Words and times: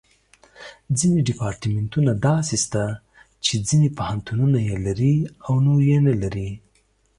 ځینې 0.99 1.19
ډیپارټمنټونه 1.27 2.11
داسې 2.25 2.55
شته 2.63 2.83
چې 3.45 3.53
ځینې 3.67 3.89
پوهنتونونه 3.97 4.57
یې 4.69 4.75
لري 4.85 5.15
او 5.45 5.53
نور 5.65 5.81
یې 5.89 5.97
نه 6.07 6.13
لري. 6.21 6.49